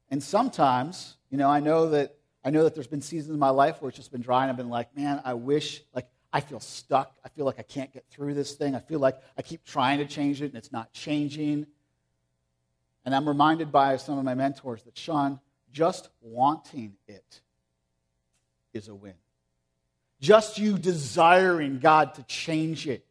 [0.09, 3.49] And sometimes, you know, I know that I know that there's been seasons in my
[3.49, 6.39] life where it's just been dry and I've been like, man, I wish like I
[6.39, 7.15] feel stuck.
[7.23, 8.73] I feel like I can't get through this thing.
[8.75, 11.67] I feel like I keep trying to change it and it's not changing.
[13.05, 15.39] And I'm reminded by some of my mentors that, Sean,
[15.71, 17.41] just wanting it
[18.73, 19.13] is a win.
[20.21, 23.05] Just you desiring God to change it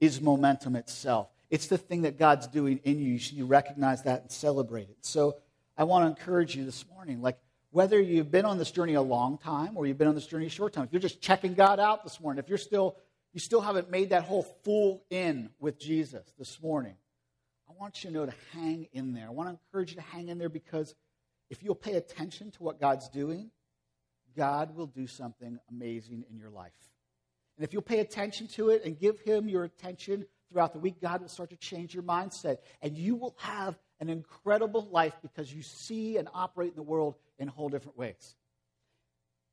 [0.00, 1.28] is momentum itself.
[1.50, 3.12] It's the thing that God's doing in you.
[3.12, 4.98] You should recognize that and celebrate it.
[5.02, 5.36] So
[5.76, 7.38] I want to encourage you this morning, like
[7.70, 10.46] whether you've been on this journey a long time or you've been on this journey
[10.46, 12.96] a short time, if you're just checking God out this morning, if you're still
[13.32, 16.94] you still haven't made that whole full in with Jesus this morning,
[17.68, 19.26] I want you to know to hang in there.
[19.26, 20.94] I want to encourage you to hang in there because
[21.50, 23.50] if you'll pay attention to what God's doing,
[24.36, 26.72] God will do something amazing in your life.
[27.56, 31.00] And if you'll pay attention to it and give Him your attention throughout the week,
[31.00, 32.58] God will start to change your mindset.
[32.82, 37.14] And you will have an incredible life because you see and operate in the world
[37.38, 38.34] in whole different ways.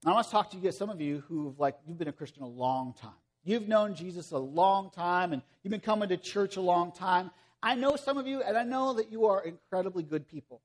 [0.06, 2.42] I want to talk to you, some of you who've like you've been a Christian
[2.44, 3.12] a long time.
[3.44, 7.30] You've known Jesus a long time and you've been coming to church a long time.
[7.64, 10.62] I know some of you, and I know that you are incredibly good people.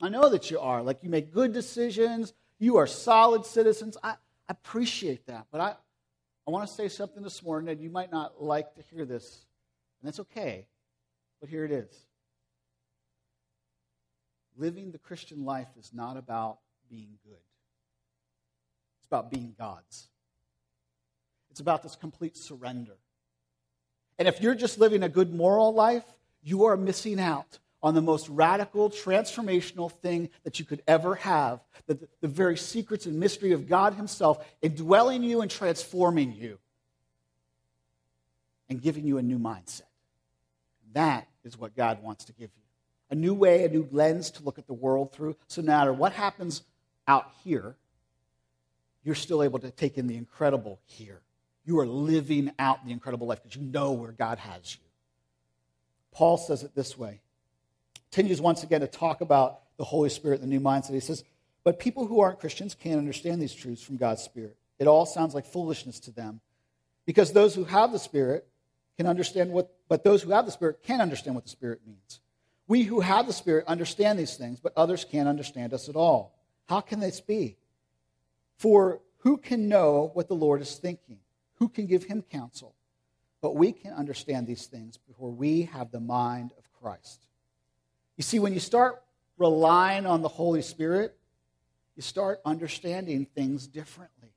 [0.00, 0.82] I know that you are.
[0.82, 3.96] Like you make good decisions, you are solid citizens.
[4.02, 4.14] I,
[4.50, 5.46] appreciate that.
[5.50, 5.74] But I,
[6.46, 9.46] I want to say something this morning, and you might not like to hear this,
[10.00, 10.66] and that's okay.
[11.40, 11.88] But here it is.
[14.58, 16.58] Living the Christian life is not about
[16.90, 17.38] being good,
[18.98, 20.08] it's about being God's.
[21.50, 22.96] It's about this complete surrender.
[24.20, 26.04] And if you're just living a good moral life,
[26.42, 31.60] you are missing out on the most radical, transformational thing that you could ever have
[31.86, 36.58] the, the very secrets and mystery of God Himself indwelling you and transforming you
[38.68, 39.82] and giving you a new mindset.
[40.92, 42.60] That is what God wants to give you
[43.10, 45.36] a new way, a new lens to look at the world through.
[45.48, 46.62] So, no matter what happens
[47.08, 47.76] out here,
[49.02, 51.20] you're still able to take in the incredible here.
[51.64, 54.80] You are living out the incredible life because you know where God has you.
[56.12, 57.20] Paul says it this way.
[58.10, 60.94] Continues once again to talk about the Holy Spirit, the new mindset.
[60.94, 61.24] He says,
[61.62, 64.56] But people who aren't Christians can't understand these truths from God's Spirit.
[64.78, 66.40] It all sounds like foolishness to them.
[67.06, 68.46] Because those who have the Spirit
[68.96, 72.20] can understand what, but those who have the Spirit can understand what the Spirit means.
[72.66, 76.38] We who have the Spirit understand these things, but others can't understand us at all.
[76.66, 77.56] How can this be?
[78.58, 81.18] For who can know what the Lord is thinking?
[81.54, 82.74] Who can give him counsel?
[83.40, 87.26] But we can understand these things before we have the mind of Christ.
[88.16, 89.02] You see, when you start
[89.38, 91.16] relying on the Holy Spirit,
[91.96, 94.28] you start understanding things differently.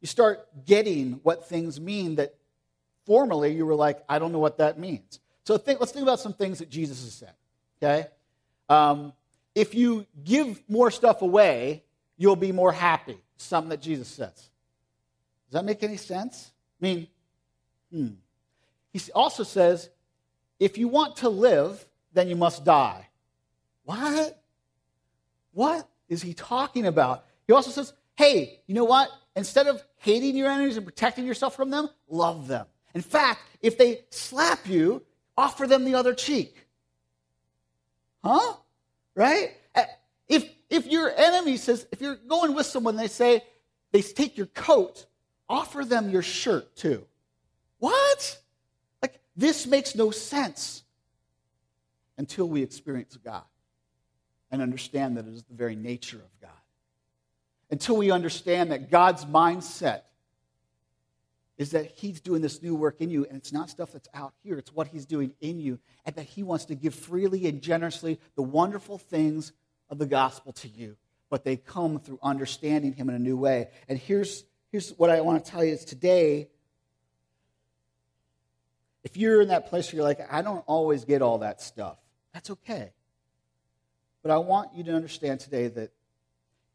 [0.00, 2.34] You start getting what things mean that
[3.04, 5.20] formerly you were like, I don't know what that means.
[5.44, 7.32] So think, let's think about some things that Jesus has said.
[7.82, 8.06] Okay?
[8.68, 9.12] Um,
[9.54, 11.82] if you give more stuff away,
[12.16, 13.18] you'll be more happy.
[13.38, 14.34] Something that Jesus says.
[14.34, 16.52] Does that make any sense?
[16.80, 17.06] I mean,
[17.90, 18.08] hmm.
[18.92, 19.88] He also says,
[20.60, 23.08] if you want to live, then you must die.
[23.84, 24.42] What?
[25.52, 27.24] What is he talking about?
[27.46, 29.08] He also says, hey, you know what?
[29.36, 32.66] Instead of hating your enemies and protecting yourself from them, love them.
[32.94, 35.02] In fact, if they slap you,
[35.36, 36.66] offer them the other cheek.
[38.24, 38.54] Huh?
[39.14, 39.52] Right?
[39.74, 39.84] Uh,
[40.28, 43.42] if, if your enemy says, if you're going with someone, they say,
[43.92, 45.06] they take your coat,
[45.48, 47.06] offer them your shirt too.
[47.78, 48.38] What?
[49.00, 50.82] Like, this makes no sense
[52.18, 53.44] until we experience God
[54.50, 56.50] and understand that it is the very nature of God.
[57.70, 60.02] Until we understand that God's mindset
[61.58, 64.32] is that He's doing this new work in you, and it's not stuff that's out
[64.42, 67.60] here, it's what He's doing in you, and that He wants to give freely and
[67.60, 69.52] generously the wonderful things
[69.90, 70.96] of the gospel to you.
[71.30, 73.68] But they come through understanding Him in a new way.
[73.88, 76.48] And here's, here's what I want to tell you is today,
[79.04, 81.98] if you're in that place where you're like, I don't always get all that stuff,
[82.38, 82.92] that's okay.
[84.22, 85.90] But I want you to understand today that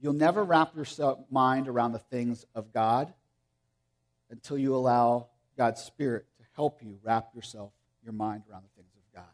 [0.02, 3.14] you'll never wrap your mind around the things of God
[4.30, 7.72] until you allow God's Spirit to help you wrap yourself,
[8.04, 9.30] your mind around the things of God.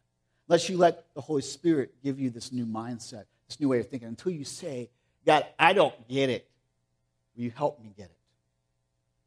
[0.47, 3.89] Unless you let the Holy Spirit give you this new mindset, this new way of
[3.89, 4.91] thinking, until you say,
[5.25, 6.47] God, I don't get it.
[7.35, 8.17] Will you help me get it?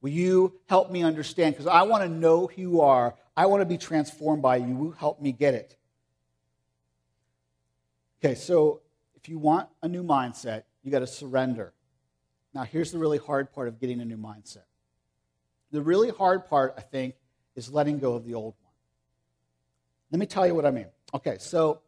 [0.03, 1.57] Will you help me understand?
[1.57, 3.16] Because I want to know who you are.
[3.36, 4.76] I want to be transformed by you.
[4.76, 5.76] Will you help me get it?
[8.25, 8.83] Okay, so
[9.16, 11.73] if you want a new mindset, you got to surrender.
[12.55, 14.64] Now, here's the really hard part of getting a new mindset
[15.73, 17.14] the really hard part, I think,
[17.57, 18.73] is letting go of the old one.
[20.11, 20.87] Let me tell you what I mean.
[21.14, 21.81] Okay, so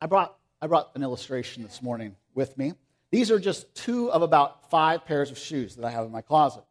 [0.00, 2.72] I brought, I brought an illustration this morning with me.
[3.10, 6.22] These are just two of about five pairs of shoes that I have in my
[6.22, 6.64] closet.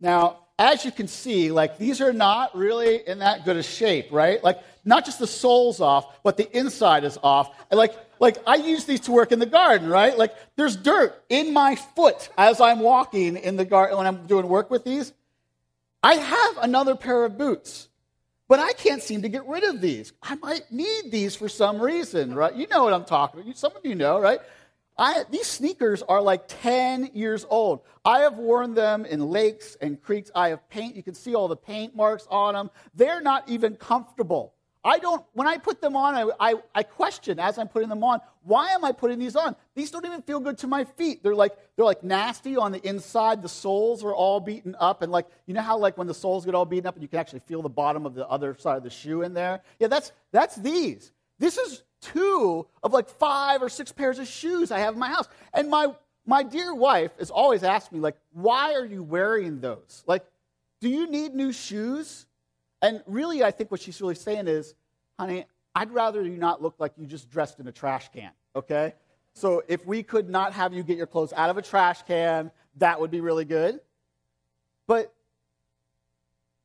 [0.00, 4.08] Now, as you can see, like these are not really in that good a shape,
[4.10, 4.42] right?
[4.42, 7.54] Like not just the sole's off, but the inside is off.
[7.70, 10.16] And like, like I use these to work in the garden, right?
[10.16, 14.48] Like there's dirt in my foot as I'm walking in the garden when I'm doing
[14.48, 15.12] work with these.
[16.02, 17.88] I have another pair of boots,
[18.48, 20.12] but I can't seem to get rid of these.
[20.22, 22.54] I might need these for some reason, right?
[22.54, 23.56] You know what I'm talking about.
[23.58, 24.40] Some of you know, right?
[24.98, 27.82] I, these sneakers are like 10 years old.
[28.04, 30.30] I have worn them in lakes and creeks.
[30.34, 30.96] I have paint.
[30.96, 32.70] You can see all the paint marks on them.
[32.94, 34.54] They're not even comfortable.
[34.86, 38.04] I don't, when I put them on, I, I, I, question as I'm putting them
[38.04, 39.56] on, why am I putting these on?
[39.74, 41.24] These don't even feel good to my feet.
[41.24, 43.42] They're like, they're like nasty on the inside.
[43.42, 45.02] The soles are all beaten up.
[45.02, 47.08] And like, you know how like when the soles get all beaten up and you
[47.08, 49.60] can actually feel the bottom of the other side of the shoe in there?
[49.80, 51.10] Yeah, that's, that's these.
[51.38, 55.08] This is two of like five or six pairs of shoes I have in my
[55.08, 55.28] house.
[55.52, 60.04] And my, my dear wife has always asked me, like, why are you wearing those?
[60.06, 60.24] Like,
[60.80, 62.26] do you need new shoes?
[62.82, 64.74] And really, I think what she's really saying is,
[65.18, 68.94] honey, I'd rather you not look like you just dressed in a trash can, okay?
[69.34, 72.50] So if we could not have you get your clothes out of a trash can,
[72.76, 73.80] that would be really good.
[74.86, 75.12] But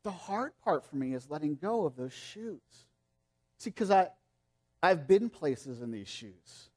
[0.04, 2.62] the hard part for me is letting go of those shoes.
[3.58, 4.08] See, because I,
[4.84, 6.70] I've been places in these shoes.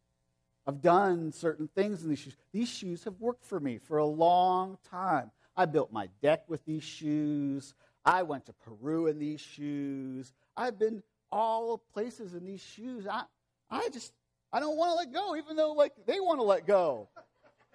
[0.66, 2.36] I've done certain things in these shoes.
[2.52, 5.30] These shoes have worked for me for a long time.
[5.56, 7.74] I built my deck with these shoes.
[8.04, 10.32] I went to Peru in these shoes.
[10.56, 13.06] I've been all places in these shoes.
[13.10, 13.24] I,
[13.70, 14.12] I just,
[14.52, 17.08] I don't want to let go, even though like they want to let go.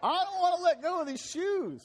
[0.01, 1.81] I don't want to let go of these shoes.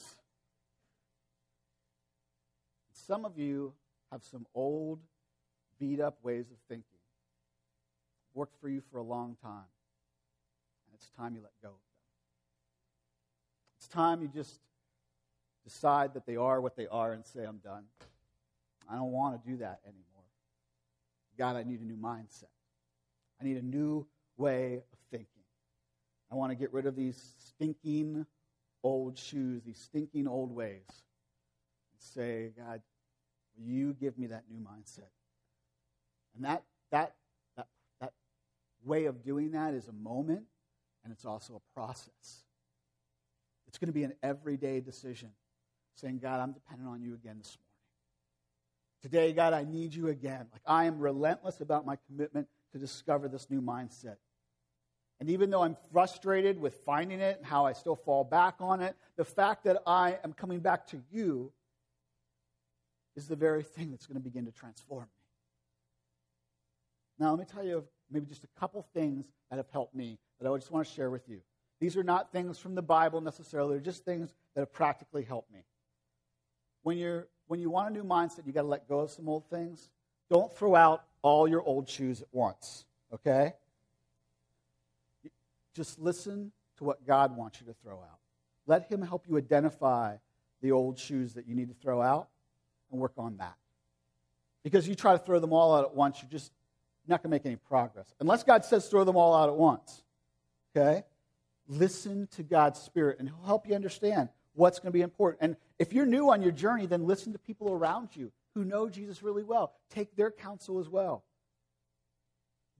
[3.07, 3.73] Some of you
[4.11, 4.99] have some old,
[5.79, 6.94] beat up ways of thinking
[8.35, 9.69] worked for you for a long time.
[10.85, 11.79] And it's time you let go of them.
[13.79, 14.59] It's time you just
[15.63, 17.85] decide that they are what they are and say, I'm done.
[18.89, 20.05] I don't want to do that anymore.
[21.37, 22.45] God, I need a new mindset.
[23.41, 24.05] I need a new
[24.37, 25.27] way of thinking.
[26.31, 28.25] I want to get rid of these stinking
[28.83, 32.81] old shoes, these stinking old ways, and say, God,
[33.57, 35.09] will you give me that new mindset?
[36.35, 37.15] And that, that
[38.85, 40.43] way of doing that is a moment,
[41.03, 42.43] and it's also a process.
[43.67, 45.31] It's going to be an everyday decision,
[45.95, 47.65] saying, God, I'm dependent on you again this morning.
[49.01, 50.47] Today, God, I need you again.
[50.51, 54.15] Like I am relentless about my commitment to discover this new mindset.
[55.19, 58.81] And even though I'm frustrated with finding it and how I still fall back on
[58.81, 61.51] it, the fact that I am coming back to you
[63.15, 65.07] is the very thing that's going to begin to transform me.
[67.17, 70.49] Now, let me tell you maybe just a couple things that have helped me that
[70.49, 71.41] I just want to share with you.
[71.79, 75.51] These are not things from the Bible necessarily, they're just things that have practically helped
[75.51, 75.61] me.
[76.83, 79.27] When, you're, when you want a new mindset, you got to let go of some
[79.27, 79.89] old things.
[80.29, 83.53] Don't throw out all your old shoes at once, okay?
[85.73, 88.19] Just listen to what God wants you to throw out.
[88.67, 90.17] Let Him help you identify
[90.61, 92.29] the old shoes that you need to throw out
[92.91, 93.55] and work on that.
[94.63, 96.51] Because you try to throw them all out at once, you're just
[97.07, 98.13] not going to make any progress.
[98.19, 100.03] Unless God says throw them all out at once.
[100.75, 101.03] Okay?
[101.67, 105.41] Listen to God's Spirit, and He'll help you understand what's going to be important.
[105.41, 108.89] And if you're new on your journey, then listen to people around you who know
[108.89, 109.73] Jesus really well.
[109.89, 111.23] Take their counsel as well.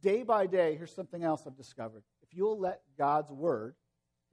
[0.02, 2.04] Day by day, here's something else I've discovered.
[2.22, 3.76] If you'll let God's Word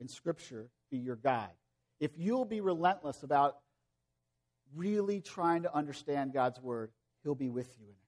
[0.00, 1.48] in Scripture be your guide,
[1.98, 3.56] if you'll be relentless about
[4.74, 6.90] really trying to understand God's Word,
[7.22, 8.01] He'll be with you in it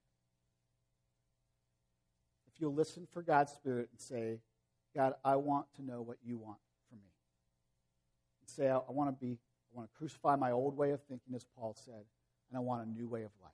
[2.55, 4.39] if you'll listen for God's Spirit and say,
[4.95, 7.11] God, I want to know what you want for me.
[8.41, 9.33] And say, I, I want to be,
[9.73, 12.05] I want to crucify my old way of thinking, as Paul said,
[12.49, 13.51] and I want a new way of life.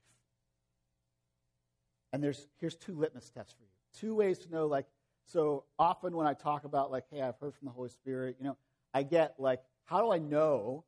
[2.14, 3.70] And there's here's two litmus tests for you.
[4.00, 4.86] Two ways to know, like,
[5.26, 8.46] so often when I talk about like, hey, I've heard from the Holy Spirit, you
[8.46, 8.58] know,
[8.94, 10.84] I get like, how do I know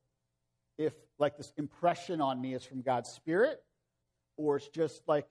[0.78, 3.64] if like this impression on me is from God's Spirit
[4.38, 5.26] or it's just like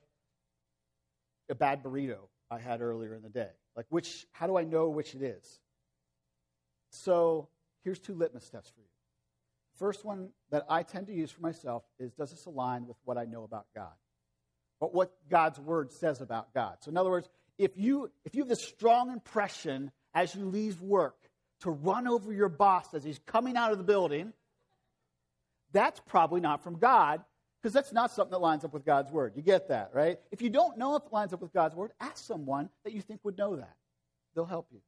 [1.48, 3.48] a bad burrito I had earlier in the day.
[3.74, 5.60] Like, which, how do I know which it is?
[6.90, 7.48] So,
[7.82, 8.86] here's two litmus tests for you.
[9.78, 13.16] First one that I tend to use for myself is does this align with what
[13.16, 13.94] I know about God?
[14.80, 16.76] But what God's word says about God.
[16.80, 20.82] So, in other words, if you, if you have this strong impression as you leave
[20.82, 21.16] work
[21.60, 24.34] to run over your boss as he's coming out of the building,
[25.72, 27.22] that's probably not from God.
[27.62, 29.34] Because that's not something that lines up with God's word.
[29.36, 30.18] You get that, right?
[30.32, 33.00] If you don't know if it lines up with God's word, ask someone that you
[33.00, 33.76] think would know that.
[34.34, 34.80] They'll help you.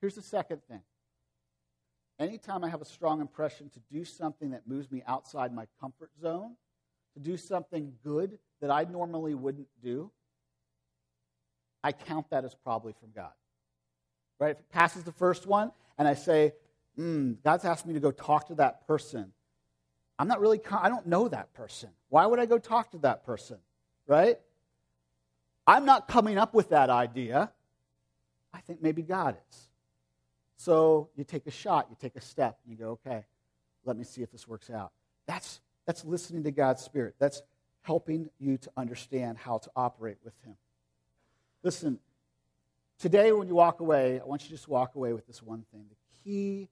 [0.00, 0.82] Here's the second thing.
[2.20, 6.10] Anytime I have a strong impression to do something that moves me outside my comfort
[6.20, 6.54] zone,
[7.14, 10.12] to do something good that I normally wouldn't do,
[11.82, 13.32] I count that as probably from God.
[14.38, 14.52] Right?
[14.52, 16.52] If it passes the first one and I say,
[16.98, 19.32] mm, God's asked me to go talk to that person,
[20.18, 21.90] I'm not really, I don't know that person.
[22.08, 23.58] Why would I go talk to that person?
[24.06, 24.38] Right?
[25.66, 27.50] I'm not coming up with that idea.
[28.52, 29.68] I think maybe God is.
[30.56, 33.24] So you take a shot, you take a step, and you go, okay,
[33.84, 34.92] let me see if this works out.
[35.26, 37.16] That's, that's listening to God's Spirit.
[37.18, 37.42] That's
[37.82, 40.54] helping you to understand how to operate with Him.
[41.62, 41.98] Listen,
[42.98, 45.64] today when you walk away, I want you to just walk away with this one
[45.72, 45.86] thing.
[45.90, 46.68] The key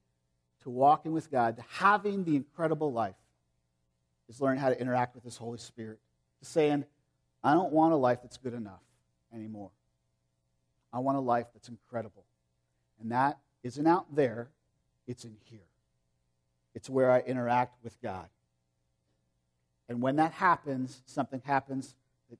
[0.62, 3.16] to walking with God, to having the incredible life,
[4.28, 5.98] is learn how to interact with this Holy Spirit.
[6.42, 6.84] Saying,
[7.44, 8.82] I don't want a life that's good enough
[9.32, 9.70] anymore.
[10.92, 12.24] I want a life that's incredible.
[13.00, 14.50] And that isn't out there,
[15.06, 15.60] it's in here.
[16.74, 18.28] It's where I interact with God.
[19.88, 21.94] And when that happens, something happens
[22.30, 22.38] that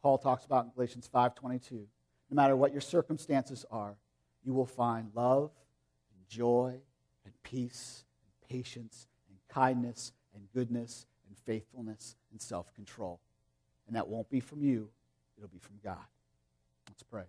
[0.00, 1.86] Paul talks about in Galatians 5:22.
[2.30, 3.96] No matter what your circumstances are,
[4.42, 5.50] you will find love
[6.14, 6.80] and joy
[7.24, 13.20] and peace and patience and kindness and goodness and faithfulness and self-control.
[13.86, 14.88] And that won't be from you,
[15.36, 16.04] it'll be from God.
[16.88, 17.24] Let's pray.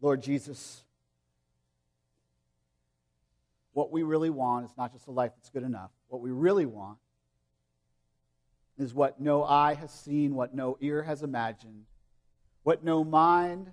[0.00, 0.82] Lord Jesus,
[3.72, 5.90] what we really want is not just a life that's good enough.
[6.08, 6.98] What we really want
[8.78, 11.84] is what no eye has seen, what no ear has imagined,
[12.64, 13.72] what no mind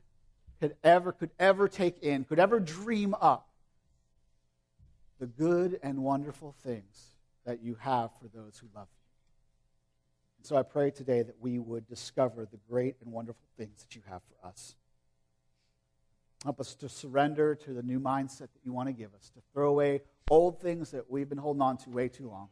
[0.59, 3.47] could ever could ever take in, could ever dream up.
[5.19, 7.10] The good and wonderful things
[7.45, 9.01] that you have for those who love you.
[10.37, 13.95] And so I pray today that we would discover the great and wonderful things that
[13.95, 14.75] you have for us.
[16.43, 19.41] Help us to surrender to the new mindset that you want to give us, to
[19.53, 22.47] throw away old things that we've been holding on to way too long,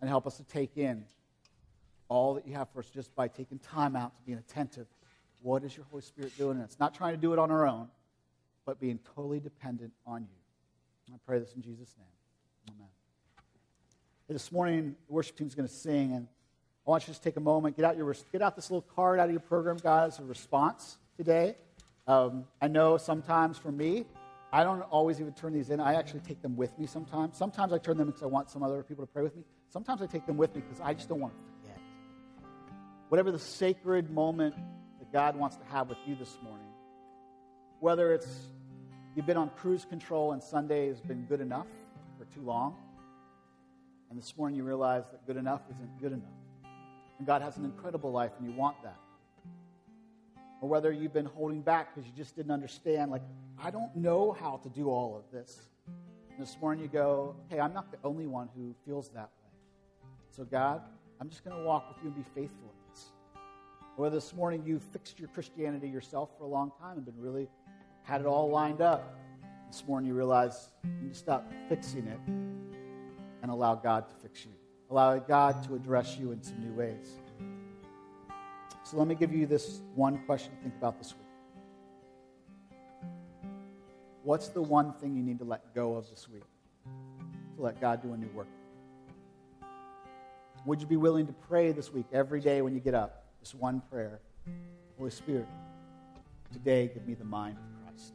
[0.00, 1.04] and help us to take in
[2.08, 4.86] all that you have for us just by taking time out to being attentive.
[5.42, 6.56] What is your Holy Spirit doing?
[6.56, 7.88] And it's not trying to do it on our own,
[8.66, 11.14] but being totally dependent on you.
[11.14, 12.13] I pray this in Jesus' name.
[14.34, 16.26] This morning, the worship team is going to sing, and
[16.84, 18.82] I want you to just take a moment, get out, your, get out this little
[18.82, 21.54] card out of your program, guys, a response today.
[22.08, 24.06] Um, I know sometimes for me,
[24.52, 25.78] I don't always even turn these in.
[25.78, 27.36] I actually take them with me sometimes.
[27.36, 29.44] Sometimes I turn them because I want some other people to pray with me.
[29.70, 31.80] Sometimes I take them with me because I just don't want to forget.
[33.10, 34.56] Whatever the sacred moment
[34.98, 36.72] that God wants to have with you this morning,
[37.78, 38.48] whether it's
[39.14, 41.68] you've been on cruise control and Sunday has been good enough
[42.18, 42.74] for too long,
[44.14, 46.28] and this morning you realize that good enough isn't good enough.
[47.18, 48.96] And God has an incredible life and you want that
[50.60, 53.22] or whether you've been holding back because you just didn't understand, like,
[53.60, 55.58] I don't know how to do all of this.
[56.30, 60.08] And this morning you go, hey, I'm not the only one who feels that way.
[60.30, 60.80] So, God,
[61.20, 63.06] I'm just going to walk with you and be faithful in this.
[63.96, 67.20] Or whether this morning you fixed your Christianity yourself for a long time and been
[67.20, 67.48] really
[68.04, 69.18] had it all lined up.
[69.70, 72.73] This morning you realize you need to stop fixing it
[73.44, 74.52] and allow God to fix you.
[74.88, 77.18] Allow God to address you in some new ways.
[78.84, 83.10] So let me give you this one question to think about this week.
[84.22, 86.44] What's the one thing you need to let go of this week
[87.56, 88.46] to let God do a new work?
[90.64, 93.26] Would you be willing to pray this week every day when you get up?
[93.40, 94.20] This one prayer.
[94.96, 95.48] Holy Spirit,
[96.50, 98.14] today give me the mind of Christ.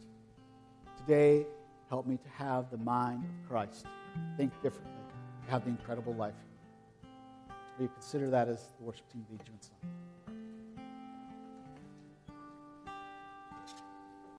[0.97, 1.45] Today,
[1.87, 3.85] help me to have the mind of Christ.
[4.37, 4.98] Think differently.
[5.49, 6.33] Have the incredible life.
[7.77, 9.79] Will you consider that as the worship team leads you in song?